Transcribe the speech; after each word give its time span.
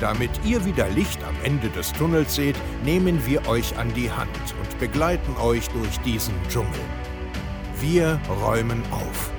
Damit 0.00 0.30
ihr 0.46 0.64
wieder 0.64 0.88
Licht 0.88 1.22
am 1.24 1.36
Ende 1.44 1.68
des 1.68 1.92
Tunnels 1.92 2.34
seht, 2.34 2.56
nehmen 2.86 3.20
wir 3.26 3.46
euch 3.46 3.76
an 3.76 3.92
die 3.92 4.10
Hand 4.10 4.30
und 4.58 4.78
begleiten 4.78 5.36
euch 5.36 5.68
durch 5.68 5.98
diesen 5.98 6.32
Dschungel. 6.48 6.80
Wir 7.80 8.18
räumen 8.42 8.82
auf. 8.90 9.30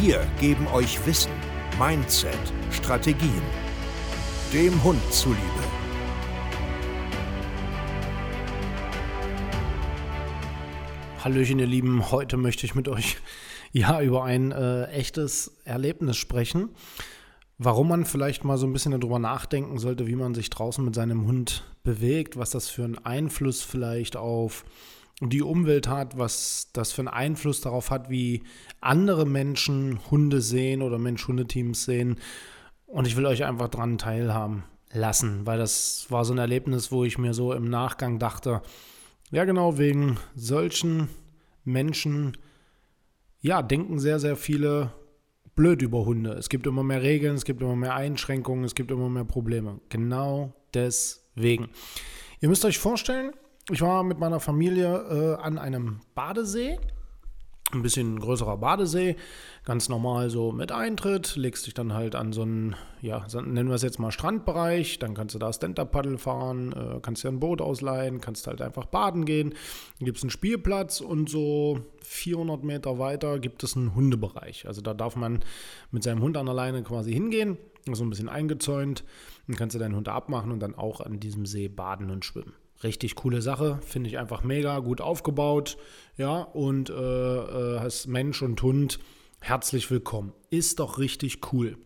Wir 0.00 0.26
geben 0.40 0.66
euch 0.68 1.06
Wissen, 1.06 1.30
Mindset, 1.78 2.34
Strategien. 2.72 3.42
Dem 4.52 4.82
Hund 4.82 5.00
zuliebe. 5.12 5.38
Hallöchen, 11.22 11.60
ihr 11.60 11.66
Lieben. 11.68 12.10
Heute 12.10 12.36
möchte 12.36 12.66
ich 12.66 12.74
mit 12.74 12.88
euch 12.88 13.18
ja 13.72 14.00
über 14.00 14.24
ein 14.24 14.50
äh, 14.50 14.86
echtes 14.86 15.52
Erlebnis 15.64 16.16
sprechen 16.16 16.70
warum 17.58 17.88
man 17.88 18.04
vielleicht 18.04 18.44
mal 18.44 18.56
so 18.56 18.66
ein 18.66 18.72
bisschen 18.72 18.92
darüber 18.92 19.18
nachdenken 19.18 19.78
sollte, 19.78 20.06
wie 20.06 20.14
man 20.14 20.34
sich 20.34 20.48
draußen 20.48 20.84
mit 20.84 20.94
seinem 20.94 21.26
Hund 21.26 21.64
bewegt, 21.82 22.36
was 22.36 22.50
das 22.50 22.68
für 22.68 22.84
einen 22.84 22.98
Einfluss 22.98 23.62
vielleicht 23.62 24.16
auf 24.16 24.64
die 25.20 25.42
Umwelt 25.42 25.88
hat, 25.88 26.16
was 26.16 26.70
das 26.72 26.92
für 26.92 27.02
einen 27.02 27.08
Einfluss 27.08 27.60
darauf 27.60 27.90
hat, 27.90 28.08
wie 28.08 28.44
andere 28.80 29.26
Menschen 29.26 29.98
Hunde 30.10 30.40
sehen 30.40 30.80
oder 30.80 30.98
Mensch-Hunde-Teams 30.98 31.84
sehen. 31.84 32.20
Und 32.86 33.08
ich 33.08 33.16
will 33.16 33.26
euch 33.26 33.44
einfach 33.44 33.68
daran 33.68 33.98
teilhaben 33.98 34.62
lassen, 34.92 35.44
weil 35.44 35.58
das 35.58 36.06
war 36.08 36.24
so 36.24 36.32
ein 36.32 36.38
Erlebnis, 36.38 36.92
wo 36.92 37.04
ich 37.04 37.18
mir 37.18 37.34
so 37.34 37.52
im 37.52 37.68
Nachgang 37.68 38.20
dachte, 38.20 38.62
ja 39.30 39.44
genau, 39.44 39.76
wegen 39.76 40.18
solchen 40.36 41.08
Menschen, 41.64 42.36
ja, 43.40 43.60
denken 43.62 43.98
sehr, 43.98 44.20
sehr 44.20 44.36
viele 44.36 44.92
blöd 45.58 45.82
über 45.82 46.04
Hunde. 46.04 46.34
Es 46.34 46.48
gibt 46.48 46.68
immer 46.68 46.84
mehr 46.84 47.02
Regeln, 47.02 47.34
es 47.34 47.44
gibt 47.44 47.60
immer 47.60 47.74
mehr 47.74 47.96
Einschränkungen, 47.96 48.64
es 48.64 48.76
gibt 48.76 48.92
immer 48.92 49.08
mehr 49.08 49.24
Probleme. 49.24 49.80
Genau 49.88 50.54
deswegen. 50.72 51.68
Ihr 52.40 52.48
müsst 52.48 52.64
euch 52.64 52.78
vorstellen, 52.78 53.32
ich 53.68 53.82
war 53.82 54.04
mit 54.04 54.20
meiner 54.20 54.38
Familie 54.38 54.86
äh, 54.86 55.42
an 55.42 55.58
einem 55.58 55.98
Badesee 56.14 56.78
ein 57.72 57.82
bisschen 57.82 58.18
größerer 58.18 58.56
Badesee, 58.56 59.16
ganz 59.64 59.88
normal 59.88 60.30
so 60.30 60.52
mit 60.52 60.72
Eintritt, 60.72 61.36
legst 61.36 61.66
dich 61.66 61.74
dann 61.74 61.92
halt 61.92 62.14
an 62.14 62.32
so 62.32 62.42
einen, 62.42 62.76
ja, 63.02 63.26
nennen 63.34 63.68
wir 63.68 63.74
es 63.74 63.82
jetzt 63.82 63.98
mal 63.98 64.10
Strandbereich, 64.10 64.98
dann 64.98 65.14
kannst 65.14 65.34
du 65.34 65.38
da 65.38 65.52
Stand-Up-Paddle 65.52 66.18
fahren, 66.18 66.72
äh, 66.72 67.00
kannst 67.02 67.24
dir 67.24 67.28
ein 67.28 67.40
Boot 67.40 67.60
ausleihen, 67.60 68.20
kannst 68.20 68.46
halt 68.46 68.62
einfach 68.62 68.86
baden 68.86 69.26
gehen, 69.26 69.50
dann 69.98 70.06
gibt 70.06 70.16
es 70.16 70.24
einen 70.24 70.30
Spielplatz 70.30 71.00
und 71.00 71.28
so 71.28 71.80
400 72.02 72.64
Meter 72.64 72.98
weiter 72.98 73.38
gibt 73.38 73.62
es 73.62 73.76
einen 73.76 73.94
Hundebereich. 73.94 74.66
Also 74.66 74.80
da 74.80 74.94
darf 74.94 75.16
man 75.16 75.40
mit 75.90 76.02
seinem 76.02 76.22
Hund 76.22 76.36
an 76.38 76.46
der 76.46 76.54
Leine 76.54 76.82
quasi 76.82 77.12
hingehen, 77.12 77.58
so 77.92 78.02
ein 78.02 78.10
bisschen 78.10 78.28
eingezäunt, 78.28 79.04
dann 79.46 79.56
kannst 79.56 79.74
du 79.74 79.78
deinen 79.78 79.96
Hund 79.96 80.08
abmachen 80.08 80.52
und 80.52 80.60
dann 80.60 80.74
auch 80.74 81.00
an 81.00 81.20
diesem 81.20 81.44
See 81.44 81.68
baden 81.68 82.10
und 82.10 82.24
schwimmen 82.24 82.54
richtig 82.82 83.14
coole 83.14 83.42
Sache, 83.42 83.78
finde 83.82 84.08
ich 84.08 84.18
einfach 84.18 84.42
mega 84.42 84.78
gut 84.80 85.00
aufgebaut. 85.00 85.78
Ja, 86.16 86.42
und 86.42 86.90
äh, 86.90 86.94
äh, 86.94 87.78
als 87.78 88.06
Mensch 88.06 88.42
und 88.42 88.62
Hund 88.62 88.98
herzlich 89.40 89.90
willkommen. 89.90 90.32
Ist 90.50 90.80
doch 90.80 90.98
richtig 90.98 91.52
cool. 91.52 91.76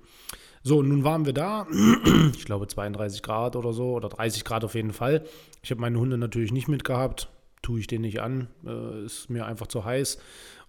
So, 0.63 0.83
nun 0.83 1.03
waren 1.03 1.27
wir 1.27 1.33
da, 1.33 1.67
ich 2.35 2.45
glaube 2.45 2.69
32 2.69 3.23
Grad 3.23 3.57
oder 3.57 3.73
so, 3.73 3.95
oder 3.95 4.09
30 4.09 4.45
Grad 4.45 4.65
auf 4.65 4.75
jeden 4.75 4.93
Fall. 4.93 5.25
Ich 5.63 5.71
habe 5.71 5.81
meine 5.81 5.99
Hunde 5.99 6.19
natürlich 6.19 6.53
nicht 6.53 6.69
mitgehabt, 6.69 7.29
tue 7.63 7.81
ich 7.81 7.89
den 7.89 8.03
nicht 8.03 8.21
an, 8.21 8.49
äh, 8.65 9.05
ist 9.05 9.29
mir 9.29 9.47
einfach 9.47 9.67
zu 9.67 9.85
heiß 9.85 10.19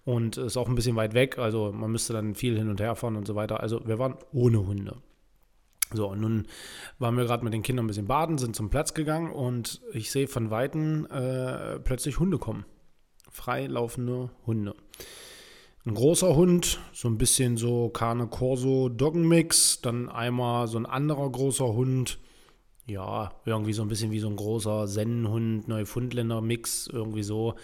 und 0.04 0.36
ist 0.36 0.56
auch 0.56 0.68
ein 0.68 0.74
bisschen 0.74 0.96
weit 0.96 1.14
weg, 1.14 1.38
also 1.38 1.72
man 1.72 1.92
müsste 1.92 2.12
dann 2.12 2.34
viel 2.34 2.58
hin 2.58 2.68
und 2.68 2.80
her 2.80 2.96
fahren 2.96 3.16
und 3.16 3.26
so 3.26 3.36
weiter. 3.36 3.60
Also 3.60 3.86
wir 3.86 3.98
waren 3.98 4.16
ohne 4.32 4.66
Hunde. 4.66 4.96
So, 5.92 6.08
und 6.08 6.20
nun 6.20 6.46
waren 6.98 7.16
wir 7.16 7.24
gerade 7.24 7.44
mit 7.44 7.52
den 7.52 7.62
Kindern 7.62 7.84
ein 7.84 7.88
bisschen 7.88 8.06
baden, 8.06 8.38
sind 8.38 8.56
zum 8.56 8.70
Platz 8.70 8.94
gegangen 8.94 9.30
und 9.30 9.80
ich 9.92 10.10
sehe 10.10 10.26
von 10.26 10.50
Weitem 10.50 11.06
äh, 11.06 11.78
plötzlich 11.80 12.18
Hunde 12.18 12.38
kommen. 12.38 12.64
Freilaufende 13.30 14.30
Hunde. 14.46 14.74
Ein 15.86 15.94
großer 15.94 16.34
Hund, 16.34 16.80
so 16.92 17.08
ein 17.08 17.18
bisschen 17.18 17.58
so 17.58 17.90
Carne 17.90 18.26
Corso 18.26 18.88
Doggenmix, 18.88 19.82
dann 19.82 20.08
einmal 20.08 20.66
so 20.66 20.78
ein 20.78 20.86
anderer 20.86 21.30
großer 21.30 21.66
Hund, 21.66 22.18
ja, 22.86 23.32
irgendwie 23.44 23.72
so 23.72 23.82
ein 23.82 23.88
bisschen 23.88 24.10
wie 24.10 24.18
so 24.18 24.28
ein 24.28 24.36
großer 24.36 24.86
Sennenhund, 24.86 25.68
Neufundländer 25.68 26.40
Mix, 26.40 26.86
irgendwie 26.86 27.22
so. 27.22 27.54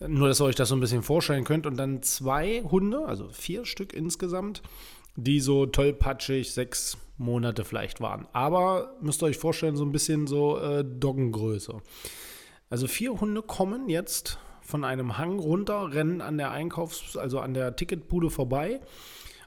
Nur, 0.00 0.28
dass 0.28 0.40
ihr 0.40 0.44
euch 0.44 0.54
das 0.54 0.68
so 0.68 0.76
ein 0.76 0.80
bisschen 0.80 1.02
vorstellen 1.02 1.42
könnt. 1.42 1.66
Und 1.66 1.76
dann 1.76 2.02
zwei 2.02 2.62
Hunde, 2.62 3.04
also 3.06 3.28
vier 3.30 3.64
Stück 3.64 3.92
insgesamt, 3.92 4.62
die 5.18 5.40
so 5.40 5.66
tollpatschig, 5.66 6.52
sechs 6.52 6.96
Monate 7.16 7.64
vielleicht 7.64 8.00
waren. 8.00 8.28
Aber 8.32 8.94
müsst 9.00 9.22
ihr 9.22 9.26
euch 9.26 9.36
vorstellen, 9.36 9.76
so 9.76 9.84
ein 9.84 9.90
bisschen 9.90 10.28
so 10.28 10.58
äh, 10.58 10.84
Doggengröße. 10.84 11.74
Also 12.70 12.86
vier 12.86 13.20
Hunde 13.20 13.42
kommen 13.42 13.88
jetzt 13.88 14.38
von 14.60 14.84
einem 14.84 15.18
Hang 15.18 15.40
runter, 15.40 15.92
rennen 15.92 16.20
an 16.20 16.38
der 16.38 16.52
Einkaufs-, 16.52 17.16
also 17.16 17.40
an 17.40 17.52
der 17.52 17.74
Ticketbude 17.74 18.30
vorbei 18.30 18.80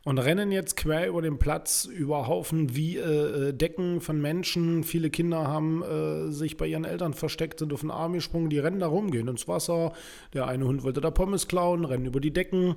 und 0.03 0.17
rennen 0.17 0.51
jetzt 0.51 0.75
quer 0.75 1.07
über 1.07 1.21
den 1.21 1.39
Platz 1.39 1.85
über 1.85 2.27
Haufen 2.27 2.75
wie 2.75 2.97
äh, 2.97 3.49
äh, 3.49 3.53
Decken 3.53 4.01
von 4.01 4.19
Menschen. 4.19 4.83
Viele 4.83 5.09
Kinder 5.09 5.47
haben 5.47 5.83
äh, 5.83 6.31
sich 6.31 6.57
bei 6.57 6.67
ihren 6.67 6.83
Eltern 6.83 7.13
versteckt, 7.13 7.59
sind 7.59 7.71
auf 7.71 7.81
den 7.81 7.91
Arm 7.91 8.11
gesprungen, 8.11 8.49
die 8.49 8.59
rennen 8.59 8.79
da 8.79 8.87
rum, 8.87 9.09
gehen 9.09 9.29
ins 9.29 9.47
Wasser. 9.47 9.93
Der 10.33 10.47
eine 10.47 10.65
Hund 10.65 10.83
wollte 10.83 10.99
da 10.99 11.11
Pommes 11.11 11.47
klauen, 11.47 11.85
rennen 11.85 12.07
über 12.07 12.19
die 12.19 12.33
Decken, 12.33 12.75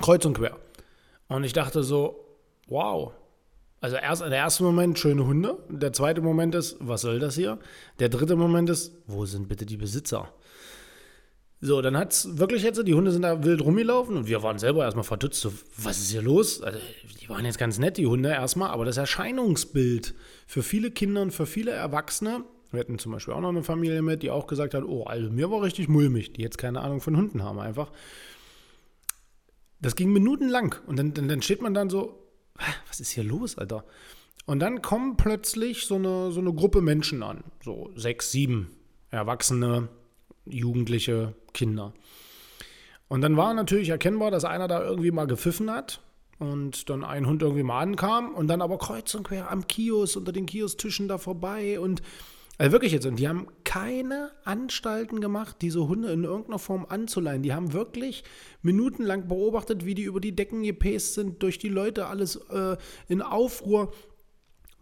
kreuz 0.00 0.24
und 0.24 0.38
quer. 0.38 0.56
Und 1.34 1.44
ich 1.44 1.52
dachte 1.52 1.82
so, 1.82 2.24
wow, 2.68 3.12
also 3.80 3.96
erst, 3.96 4.22
der 4.22 4.32
erste 4.32 4.62
Moment, 4.62 4.98
schöne 4.98 5.26
Hunde. 5.26 5.58
Der 5.68 5.92
zweite 5.92 6.20
Moment 6.20 6.54
ist, 6.54 6.76
was 6.80 7.02
soll 7.02 7.18
das 7.18 7.34
hier? 7.34 7.58
Der 7.98 8.08
dritte 8.08 8.36
Moment 8.36 8.70
ist, 8.70 8.92
wo 9.06 9.26
sind 9.26 9.48
bitte 9.48 9.66
die 9.66 9.76
Besitzer? 9.76 10.32
So, 11.60 11.82
dann 11.82 11.96
hat 11.96 12.12
es 12.12 12.38
wirklich 12.38 12.62
jetzt, 12.62 12.86
die 12.86 12.94
Hunde 12.94 13.10
sind 13.10 13.22
da 13.22 13.42
wild 13.42 13.62
rumgelaufen 13.62 14.16
und 14.16 14.26
wir 14.26 14.42
waren 14.42 14.58
selber 14.58 14.84
erstmal 14.84 15.04
verdutzt, 15.04 15.40
so, 15.40 15.52
was 15.76 15.98
ist 15.98 16.10
hier 16.10 16.22
los? 16.22 16.62
Also, 16.62 16.78
die 17.20 17.28
waren 17.28 17.44
jetzt 17.44 17.58
ganz 17.58 17.78
nett, 17.78 17.96
die 17.96 18.06
Hunde 18.06 18.28
erstmal, 18.28 18.70
aber 18.70 18.84
das 18.84 18.96
Erscheinungsbild 18.96 20.14
für 20.46 20.62
viele 20.62 20.90
Kinder 20.90 21.22
und 21.22 21.32
für 21.32 21.46
viele 21.46 21.72
Erwachsene, 21.72 22.44
wir 22.70 22.80
hatten 22.80 22.98
zum 22.98 23.12
Beispiel 23.12 23.34
auch 23.34 23.40
noch 23.40 23.48
eine 23.48 23.62
Familie 23.62 24.02
mit, 24.02 24.22
die 24.22 24.30
auch 24.30 24.46
gesagt 24.46 24.74
hat, 24.74 24.84
oh, 24.84 25.04
also 25.04 25.30
mir 25.30 25.50
war 25.50 25.62
richtig 25.62 25.88
mulmig, 25.88 26.32
die 26.32 26.42
jetzt 26.42 26.58
keine 26.58 26.80
Ahnung 26.80 27.00
von 27.00 27.16
Hunden 27.16 27.42
haben 27.42 27.58
einfach. 27.58 27.90
Das 29.84 29.96
ging 29.96 30.14
minutenlang 30.14 30.76
und 30.86 30.98
dann, 30.98 31.12
dann, 31.12 31.28
dann 31.28 31.42
steht 31.42 31.60
man 31.60 31.74
dann 31.74 31.90
so, 31.90 32.18
was 32.88 33.00
ist 33.00 33.10
hier 33.10 33.22
los, 33.22 33.58
Alter? 33.58 33.84
Und 34.46 34.60
dann 34.60 34.80
kommen 34.80 35.18
plötzlich 35.18 35.84
so 35.84 35.96
eine, 35.96 36.32
so 36.32 36.40
eine 36.40 36.54
Gruppe 36.54 36.80
Menschen 36.80 37.22
an, 37.22 37.44
so 37.62 37.90
sechs, 37.94 38.32
sieben 38.32 38.70
Erwachsene, 39.10 39.90
Jugendliche, 40.46 41.34
Kinder. 41.52 41.92
Und 43.08 43.20
dann 43.20 43.36
war 43.36 43.52
natürlich 43.52 43.90
erkennbar, 43.90 44.30
dass 44.30 44.46
einer 44.46 44.68
da 44.68 44.82
irgendwie 44.82 45.10
mal 45.10 45.26
gepfiffen 45.26 45.70
hat 45.70 46.00
und 46.38 46.88
dann 46.88 47.04
ein 47.04 47.26
Hund 47.26 47.42
irgendwie 47.42 47.62
mal 47.62 47.80
ankam 47.80 48.34
und 48.34 48.46
dann 48.46 48.62
aber 48.62 48.78
kreuz 48.78 49.14
und 49.14 49.24
quer 49.24 49.50
am 49.50 49.66
Kiosk, 49.66 50.16
unter 50.16 50.32
den 50.32 50.46
Kiosktischen 50.46 51.08
da 51.08 51.18
vorbei 51.18 51.78
und 51.78 52.00
also 52.56 52.72
wirklich 52.72 52.92
jetzt, 52.92 53.04
und 53.04 53.16
die 53.16 53.28
haben 53.28 53.48
keine 53.74 54.30
Anstalten 54.44 55.20
gemacht, 55.20 55.56
diese 55.60 55.88
Hunde 55.88 56.12
in 56.12 56.22
irgendeiner 56.22 56.60
Form 56.60 56.86
anzuleihen. 56.88 57.42
Die 57.42 57.52
haben 57.52 57.72
wirklich 57.72 58.22
minutenlang 58.62 59.26
beobachtet, 59.26 59.84
wie 59.84 59.96
die 59.96 60.04
über 60.04 60.20
die 60.20 60.36
Decken 60.36 60.62
gepäst 60.62 61.14
sind, 61.14 61.42
durch 61.42 61.58
die 61.58 61.70
Leute 61.70 62.06
alles 62.06 62.36
äh, 62.50 62.76
in 63.08 63.20
Aufruhr. 63.20 63.92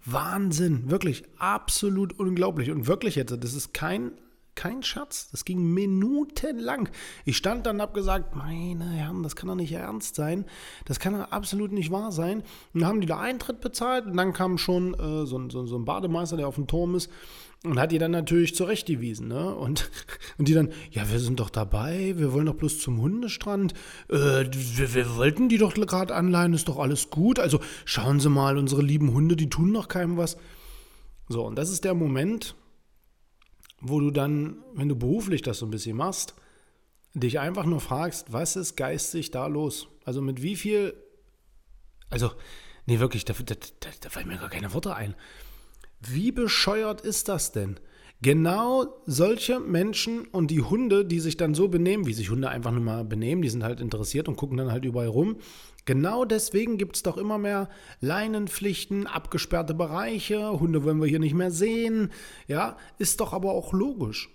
Wahnsinn, 0.04 0.90
wirklich 0.90 1.22
absolut 1.38 2.18
unglaublich. 2.18 2.70
Und 2.70 2.86
wirklich 2.86 3.14
jetzt, 3.14 3.30
das 3.30 3.54
ist 3.54 3.72
kein 3.72 4.12
kein 4.54 4.82
Schatz. 4.82 5.30
Das 5.30 5.46
ging 5.46 5.72
minutenlang. 5.72 6.90
Ich 7.24 7.38
stand 7.38 7.64
dann 7.64 7.76
und 7.76 7.82
habe 7.82 7.94
gesagt, 7.94 8.36
meine 8.36 8.84
Herren, 8.90 9.22
das 9.22 9.34
kann 9.34 9.48
doch 9.48 9.54
nicht 9.54 9.72
ernst 9.72 10.14
sein. 10.14 10.44
Das 10.84 11.00
kann 11.00 11.14
doch 11.14 11.30
absolut 11.30 11.72
nicht 11.72 11.90
wahr 11.90 12.12
sein. 12.12 12.42
Und 12.74 12.80
dann 12.80 12.88
haben 12.90 13.00
die 13.00 13.06
da 13.06 13.18
Eintritt 13.18 13.62
bezahlt 13.62 14.04
und 14.04 14.18
dann 14.18 14.34
kam 14.34 14.58
schon 14.58 14.92
äh, 14.92 15.24
so, 15.24 15.48
so, 15.48 15.64
so, 15.64 15.76
ein 15.78 15.86
Bademeister, 15.86 16.36
der 16.36 16.48
auf 16.48 16.56
dem 16.56 16.66
Turm 16.66 16.94
ist 16.94 17.10
und 17.64 17.78
hat 17.78 17.92
die 17.92 17.98
dann 17.98 18.10
natürlich 18.10 18.54
zurechtgewiesen. 18.54 19.28
Ne? 19.28 19.54
Und, 19.54 19.90
und 20.38 20.48
die 20.48 20.54
dann, 20.54 20.72
ja, 20.90 21.10
wir 21.10 21.20
sind 21.20 21.38
doch 21.40 21.50
dabei, 21.50 22.14
wir 22.16 22.32
wollen 22.32 22.46
doch 22.46 22.56
bloß 22.56 22.80
zum 22.80 23.00
Hundestrand. 23.00 23.72
Äh, 24.08 24.46
wir, 24.50 24.94
wir 24.94 25.16
wollten 25.16 25.48
die 25.48 25.58
doch 25.58 25.74
gerade 25.74 26.14
anleihen, 26.14 26.54
ist 26.54 26.68
doch 26.68 26.78
alles 26.78 27.10
gut. 27.10 27.38
Also 27.38 27.60
schauen 27.84 28.20
Sie 28.20 28.30
mal, 28.30 28.58
unsere 28.58 28.82
lieben 28.82 29.12
Hunde, 29.12 29.36
die 29.36 29.48
tun 29.48 29.72
doch 29.72 29.88
keinem 29.88 30.16
was. 30.16 30.36
So, 31.28 31.46
und 31.46 31.56
das 31.56 31.70
ist 31.70 31.84
der 31.84 31.94
Moment, 31.94 32.56
wo 33.80 34.00
du 34.00 34.10
dann, 34.10 34.56
wenn 34.74 34.88
du 34.88 34.96
beruflich 34.96 35.42
das 35.42 35.58
so 35.58 35.66
ein 35.66 35.70
bisschen 35.70 35.96
machst, 35.96 36.34
dich 37.14 37.38
einfach 37.38 37.64
nur 37.64 37.80
fragst, 37.80 38.32
was 38.32 38.56
ist 38.56 38.76
geistig 38.76 39.30
da 39.30 39.46
los? 39.46 39.88
Also 40.04 40.20
mit 40.20 40.42
wie 40.42 40.56
viel, 40.56 40.94
also, 42.10 42.32
nee, 42.86 42.98
wirklich, 42.98 43.24
da, 43.24 43.34
da, 43.34 43.54
da, 43.54 43.88
da 44.00 44.10
fallen 44.10 44.28
mir 44.28 44.38
gar 44.38 44.50
keine 44.50 44.72
Worte 44.72 44.94
ein. 44.94 45.14
Wie 46.08 46.32
bescheuert 46.32 47.00
ist 47.00 47.28
das 47.28 47.52
denn? 47.52 47.78
Genau 48.22 48.86
solche 49.04 49.58
Menschen 49.58 50.26
und 50.26 50.50
die 50.50 50.62
Hunde, 50.62 51.04
die 51.04 51.18
sich 51.18 51.36
dann 51.36 51.54
so 51.54 51.68
benehmen, 51.68 52.06
wie 52.06 52.12
sich 52.12 52.30
Hunde 52.30 52.48
einfach 52.48 52.70
nur 52.70 52.80
mal 52.80 53.04
benehmen, 53.04 53.42
die 53.42 53.48
sind 53.48 53.64
halt 53.64 53.80
interessiert 53.80 54.28
und 54.28 54.36
gucken 54.36 54.56
dann 54.56 54.70
halt 54.70 54.84
überall 54.84 55.08
rum. 55.08 55.36
Genau 55.84 56.24
deswegen 56.24 56.78
gibt 56.78 56.94
es 56.94 57.02
doch 57.02 57.16
immer 57.16 57.38
mehr 57.38 57.68
Leinenpflichten, 58.00 59.08
abgesperrte 59.08 59.74
Bereiche, 59.74 60.60
Hunde 60.60 60.84
wollen 60.84 61.00
wir 61.00 61.08
hier 61.08 61.18
nicht 61.18 61.34
mehr 61.34 61.50
sehen. 61.50 62.10
Ja, 62.46 62.76
ist 62.98 63.20
doch 63.20 63.32
aber 63.32 63.52
auch 63.52 63.72
logisch. 63.72 64.30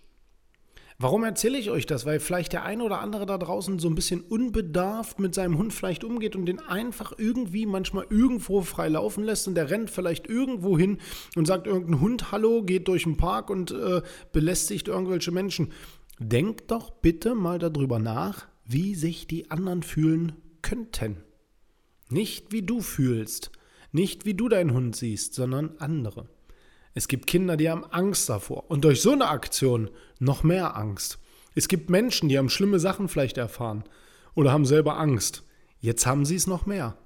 Warum 0.99 1.23
erzähle 1.23 1.59
ich 1.59 1.69
euch 1.69 1.85
das? 1.85 2.07
Weil 2.07 2.19
vielleicht 2.19 2.53
der 2.53 2.65
eine 2.65 2.83
oder 2.83 3.01
andere 3.01 3.27
da 3.27 3.37
draußen 3.37 3.77
so 3.77 3.87
ein 3.87 3.93
bisschen 3.93 4.21
unbedarft 4.21 5.19
mit 5.19 5.35
seinem 5.35 5.59
Hund 5.59 5.71
vielleicht 5.71 6.03
umgeht 6.03 6.35
und 6.35 6.47
den 6.47 6.59
einfach 6.59 7.13
irgendwie 7.19 7.67
manchmal 7.67 8.07
irgendwo 8.09 8.63
frei 8.63 8.87
laufen 8.87 9.23
lässt 9.23 9.47
und 9.47 9.53
der 9.53 9.69
rennt 9.69 9.91
vielleicht 9.91 10.25
irgendwo 10.25 10.75
hin 10.75 10.97
und 11.35 11.45
sagt 11.45 11.67
irgendein 11.67 12.01
Hund 12.01 12.31
Hallo, 12.31 12.63
geht 12.63 12.87
durch 12.87 13.03
den 13.03 13.15
Park 13.15 13.51
und 13.51 13.69
äh, 13.69 14.01
belästigt 14.31 14.87
irgendwelche 14.87 15.31
Menschen. 15.31 15.71
Denkt 16.17 16.71
doch 16.71 16.89
bitte 16.89 17.35
mal 17.35 17.59
darüber 17.59 17.99
nach, 17.99 18.47
wie 18.65 18.95
sich 18.95 19.27
die 19.27 19.51
anderen 19.51 19.83
fühlen 19.83 20.33
könnten. 20.63 21.17
Nicht 22.09 22.51
wie 22.51 22.63
du 22.63 22.81
fühlst, 22.81 23.51
nicht 23.91 24.25
wie 24.25 24.33
du 24.33 24.49
deinen 24.49 24.73
Hund 24.73 24.95
siehst, 24.95 25.35
sondern 25.35 25.77
andere. 25.77 26.27
Es 26.97 27.07
gibt 27.07 27.27
Kinder, 27.27 27.57
die 27.57 27.69
haben 27.69 27.85
Angst 27.85 28.27
davor 28.27 28.71
und 28.71 28.83
durch 28.83 29.03
so 29.03 29.11
eine 29.11 29.27
Aktion 29.27 29.91
noch 30.17 30.41
mehr 30.41 30.75
Angst. 30.75 31.19
Es 31.53 31.67
gibt 31.67 31.91
Menschen, 31.91 32.27
die 32.27 32.39
haben 32.39 32.49
schlimme 32.49 32.79
Sachen 32.79 33.07
vielleicht 33.07 33.37
erfahren 33.37 33.83
oder 34.33 34.51
haben 34.51 34.65
selber 34.65 34.97
Angst. 34.97 35.43
Jetzt 35.79 36.07
haben 36.07 36.25
sie 36.25 36.33
es 36.33 36.47
noch 36.47 36.65
mehr. 36.65 36.97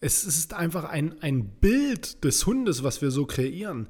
Es 0.00 0.24
ist 0.24 0.52
einfach 0.52 0.84
ein, 0.84 1.14
ein 1.22 1.48
Bild 1.48 2.24
des 2.24 2.44
Hundes, 2.44 2.84
was 2.84 3.00
wir 3.00 3.10
so 3.10 3.24
kreieren. 3.24 3.88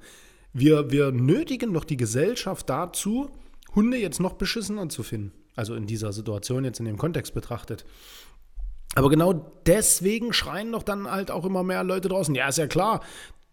Wir, 0.52 0.92
wir 0.92 1.10
nötigen 1.10 1.74
doch 1.74 1.84
die 1.84 1.96
Gesellschaft 1.96 2.70
dazu, 2.70 3.30
Hunde 3.74 3.96
jetzt 3.96 4.20
noch 4.20 4.34
beschissener 4.34 4.88
zu 4.90 5.02
finden. 5.02 5.32
Also 5.56 5.74
in 5.74 5.88
dieser 5.88 6.12
Situation 6.12 6.62
jetzt 6.62 6.78
in 6.78 6.86
dem 6.86 6.98
Kontext 6.98 7.34
betrachtet. 7.34 7.84
Aber 8.94 9.10
genau 9.10 9.32
deswegen 9.66 10.32
schreien 10.32 10.70
doch 10.70 10.84
dann 10.84 11.10
halt 11.10 11.32
auch 11.32 11.44
immer 11.44 11.64
mehr 11.64 11.82
Leute 11.82 12.08
draußen. 12.08 12.32
Ja, 12.36 12.46
ist 12.46 12.58
ja 12.58 12.68
klar, 12.68 13.00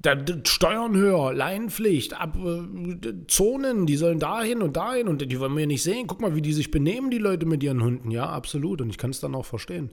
da, 0.01 0.15
Steuern 0.45 0.95
höher, 0.95 1.33
Leinenpflicht, 1.33 2.19
ab, 2.19 2.35
äh, 2.35 3.13
Zonen, 3.27 3.85
die 3.85 3.97
sollen 3.97 4.19
dahin 4.19 4.61
und 4.61 4.77
dahin 4.77 5.07
und 5.07 5.21
die 5.21 5.39
wollen 5.39 5.55
wir 5.55 5.67
nicht 5.67 5.83
sehen. 5.83 6.07
Guck 6.07 6.21
mal, 6.21 6.35
wie 6.35 6.41
die 6.41 6.53
sich 6.53 6.71
benehmen, 6.71 7.11
die 7.11 7.17
Leute 7.17 7.45
mit 7.45 7.63
ihren 7.63 7.83
Hunden. 7.83 8.11
Ja, 8.11 8.27
absolut. 8.29 8.81
Und 8.81 8.89
ich 8.89 8.97
kann 8.97 9.11
es 9.11 9.19
dann 9.19 9.35
auch 9.35 9.45
verstehen. 9.45 9.91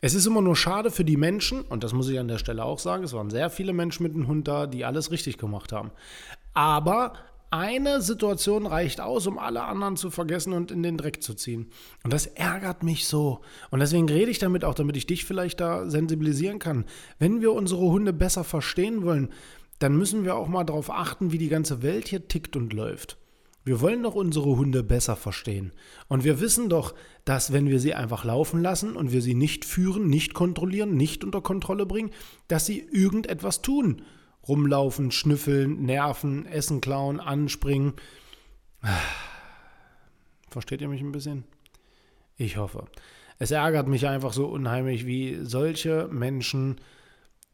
Es 0.00 0.14
ist 0.14 0.26
immer 0.26 0.42
nur 0.42 0.56
schade 0.56 0.90
für 0.90 1.04
die 1.04 1.16
Menschen, 1.16 1.62
und 1.62 1.82
das 1.82 1.94
muss 1.94 2.08
ich 2.08 2.18
an 2.18 2.28
der 2.28 2.38
Stelle 2.38 2.64
auch 2.64 2.78
sagen, 2.78 3.04
es 3.04 3.14
waren 3.14 3.30
sehr 3.30 3.48
viele 3.48 3.72
Menschen 3.72 4.02
mit 4.02 4.14
dem 4.14 4.26
Hund 4.26 4.46
da, 4.46 4.66
die 4.66 4.84
alles 4.84 5.10
richtig 5.10 5.38
gemacht 5.38 5.72
haben. 5.72 5.92
Aber 6.52 7.14
eine 7.56 8.02
Situation 8.02 8.66
reicht 8.66 9.00
aus, 9.00 9.26
um 9.26 9.38
alle 9.38 9.62
anderen 9.62 9.96
zu 9.96 10.10
vergessen 10.10 10.52
und 10.52 10.70
in 10.70 10.82
den 10.82 10.96
Dreck 10.96 11.22
zu 11.22 11.34
ziehen. 11.34 11.70
Und 12.02 12.12
das 12.12 12.26
ärgert 12.26 12.82
mich 12.82 13.06
so. 13.06 13.40
Und 13.70 13.78
deswegen 13.80 14.08
rede 14.08 14.30
ich 14.30 14.40
damit 14.40 14.64
auch, 14.64 14.74
damit 14.74 14.96
ich 14.96 15.06
dich 15.06 15.24
vielleicht 15.24 15.60
da 15.60 15.88
sensibilisieren 15.88 16.58
kann. 16.58 16.84
Wenn 17.18 17.40
wir 17.40 17.52
unsere 17.52 17.82
Hunde 17.82 18.12
besser 18.12 18.42
verstehen 18.42 19.04
wollen, 19.04 19.28
dann 19.78 19.96
müssen 19.96 20.24
wir 20.24 20.36
auch 20.36 20.48
mal 20.48 20.64
darauf 20.64 20.90
achten, 20.90 21.30
wie 21.30 21.38
die 21.38 21.48
ganze 21.48 21.82
Welt 21.82 22.08
hier 22.08 22.26
tickt 22.26 22.56
und 22.56 22.72
läuft. 22.72 23.18
Wir 23.64 23.80
wollen 23.80 24.02
doch 24.02 24.14
unsere 24.14 24.56
Hunde 24.56 24.82
besser 24.82 25.16
verstehen. 25.16 25.72
Und 26.08 26.24
wir 26.24 26.40
wissen 26.40 26.68
doch, 26.68 26.94
dass 27.24 27.52
wenn 27.52 27.68
wir 27.68 27.80
sie 27.80 27.94
einfach 27.94 28.24
laufen 28.24 28.62
lassen 28.62 28.96
und 28.96 29.12
wir 29.12 29.22
sie 29.22 29.34
nicht 29.34 29.64
führen, 29.64 30.08
nicht 30.08 30.34
kontrollieren, 30.34 30.96
nicht 30.96 31.24
unter 31.24 31.40
Kontrolle 31.40 31.86
bringen, 31.86 32.10
dass 32.48 32.66
sie 32.66 32.80
irgendetwas 32.80 33.62
tun 33.62 34.02
rumlaufen, 34.48 35.10
schnüffeln, 35.10 35.84
nerven, 35.84 36.46
Essen 36.46 36.80
klauen, 36.80 37.20
anspringen. 37.20 37.94
Versteht 40.50 40.80
ihr 40.80 40.88
mich 40.88 41.00
ein 41.00 41.12
bisschen? 41.12 41.44
Ich 42.36 42.56
hoffe. 42.56 42.86
Es 43.38 43.50
ärgert 43.50 43.88
mich 43.88 44.06
einfach 44.06 44.32
so 44.32 44.46
unheimlich, 44.46 45.06
wie 45.06 45.38
solche 45.42 46.08
Menschen 46.10 46.80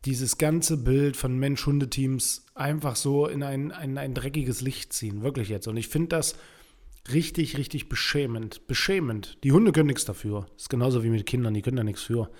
dieses 0.04 0.38
ganze 0.38 0.78
Bild 0.78 1.16
von 1.16 1.38
Mensch-Hunde-Teams 1.38 2.46
einfach 2.54 2.96
so 2.96 3.26
in 3.26 3.42
ein, 3.42 3.70
ein, 3.70 3.98
ein 3.98 4.14
dreckiges 4.14 4.60
Licht 4.60 4.92
ziehen. 4.92 5.22
Wirklich 5.22 5.48
jetzt. 5.48 5.68
Und 5.68 5.76
ich 5.76 5.88
finde 5.88 6.08
das 6.08 6.36
richtig, 7.12 7.58
richtig 7.58 7.88
beschämend. 7.88 8.66
Beschämend. 8.66 9.38
Die 9.44 9.52
Hunde 9.52 9.72
können 9.72 9.88
nichts 9.88 10.04
dafür. 10.04 10.46
Das 10.54 10.62
ist 10.62 10.68
genauso 10.70 11.04
wie 11.04 11.10
mit 11.10 11.26
Kindern, 11.26 11.54
die 11.54 11.62
können 11.62 11.76
da 11.76 11.84
nichts 11.84 12.02
für. 12.02 12.30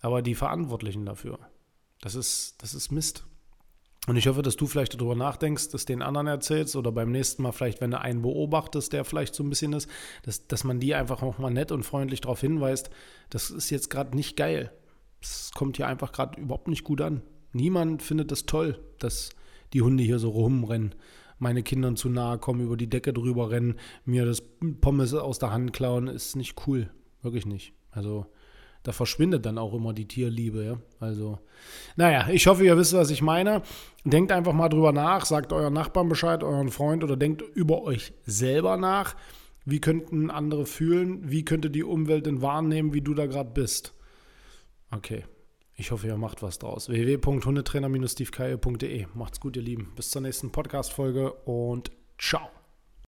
Aber 0.00 0.22
die 0.22 0.34
Verantwortlichen 0.34 1.06
dafür. 1.06 1.38
Das 2.00 2.14
ist, 2.14 2.62
das 2.62 2.74
ist 2.74 2.90
Mist. 2.90 3.24
Und 4.06 4.16
ich 4.16 4.26
hoffe, 4.28 4.42
dass 4.42 4.56
du 4.56 4.66
vielleicht 4.66 4.94
darüber 4.94 5.14
nachdenkst, 5.14 5.68
das 5.68 5.84
den 5.84 6.00
anderen 6.02 6.26
erzählst 6.26 6.74
oder 6.74 6.90
beim 6.90 7.12
nächsten 7.12 7.42
Mal 7.42 7.52
vielleicht, 7.52 7.80
wenn 7.80 7.90
du 7.90 8.00
einen 8.00 8.22
beobachtest, 8.22 8.92
der 8.92 9.04
vielleicht 9.04 9.34
so 9.34 9.44
ein 9.44 9.50
bisschen 9.50 9.74
ist, 9.74 9.90
dass, 10.22 10.46
dass 10.46 10.64
man 10.64 10.80
die 10.80 10.94
einfach 10.94 11.22
auch 11.22 11.38
mal 11.38 11.50
nett 11.50 11.70
und 11.70 11.82
freundlich 11.82 12.22
darauf 12.22 12.40
hinweist, 12.40 12.90
das 13.28 13.50
ist 13.50 13.70
jetzt 13.70 13.90
gerade 13.90 14.16
nicht 14.16 14.36
geil. 14.36 14.72
Es 15.20 15.50
kommt 15.54 15.76
hier 15.76 15.86
einfach 15.86 16.12
gerade 16.12 16.40
überhaupt 16.40 16.68
nicht 16.68 16.82
gut 16.82 17.02
an. 17.02 17.22
Niemand 17.52 18.02
findet 18.02 18.32
das 18.32 18.46
toll, 18.46 18.80
dass 18.98 19.30
die 19.74 19.82
Hunde 19.82 20.02
hier 20.02 20.18
so 20.18 20.30
rumrennen, 20.30 20.94
meine 21.38 21.62
Kindern 21.62 21.96
zu 21.96 22.08
nahe 22.08 22.38
kommen, 22.38 22.62
über 22.62 22.76
die 22.76 22.88
Decke 22.88 23.12
drüber 23.12 23.50
rennen, 23.50 23.76
mir 24.04 24.24
das 24.24 24.42
Pommes 24.80 25.12
aus 25.12 25.38
der 25.38 25.52
Hand 25.52 25.72
klauen, 25.72 26.08
ist 26.08 26.36
nicht 26.36 26.66
cool. 26.66 26.90
Wirklich 27.22 27.44
nicht. 27.44 27.74
Also 27.90 28.26
da 28.82 28.92
verschwindet 28.92 29.46
dann 29.46 29.58
auch 29.58 29.74
immer 29.74 29.92
die 29.92 30.08
Tierliebe. 30.08 30.64
Ja? 30.64 30.76
Also, 31.00 31.38
naja, 31.96 32.28
ich 32.30 32.46
hoffe, 32.46 32.64
ihr 32.64 32.76
wisst, 32.76 32.94
was 32.94 33.10
ich 33.10 33.22
meine. 33.22 33.62
Denkt 34.04 34.32
einfach 34.32 34.52
mal 34.52 34.68
drüber 34.68 34.92
nach, 34.92 35.26
sagt 35.26 35.52
euren 35.52 35.74
Nachbarn 35.74 36.08
Bescheid, 36.08 36.42
euren 36.42 36.70
Freund 36.70 37.04
oder 37.04 37.16
denkt 37.16 37.42
über 37.54 37.82
euch 37.82 38.12
selber 38.24 38.76
nach. 38.76 39.14
Wie 39.66 39.80
könnten 39.80 40.30
andere 40.30 40.64
fühlen? 40.64 41.30
Wie 41.30 41.44
könnte 41.44 41.70
die 41.70 41.84
Umwelt 41.84 42.26
denn 42.26 42.42
wahrnehmen, 42.42 42.94
wie 42.94 43.02
du 43.02 43.14
da 43.14 43.26
gerade 43.26 43.50
bist? 43.50 43.94
Okay. 44.90 45.24
Ich 45.80 45.90
hoffe, 45.92 46.08
ihr 46.08 46.18
macht 46.18 46.42
was 46.42 46.58
draus. 46.58 46.90
www.hundetrainer-stevekeier.de. 46.90 49.06
Macht's 49.14 49.40
gut, 49.40 49.56
ihr 49.56 49.62
Lieben. 49.62 49.94
Bis 49.96 50.10
zur 50.10 50.20
nächsten 50.20 50.52
Podcast-Folge 50.52 51.32
und 51.32 51.90
ciao. 52.18 52.59